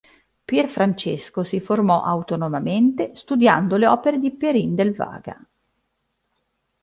[0.45, 5.39] Pier Francesco si formò autonomamente studiando le opere di Perin del Vaga.